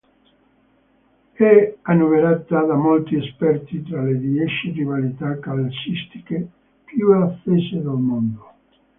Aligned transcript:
È 1.35 1.75
annoverata 1.83 2.61
da 2.63 2.73
molti 2.73 3.17
esperti 3.17 3.83
tra 3.83 4.01
le 4.01 4.17
dieci 4.17 4.71
rivalità 4.71 5.37
calcistiche 5.37 6.49
più 6.85 7.11
accese 7.11 7.75
del 7.83 7.83
mondo. 7.85 8.53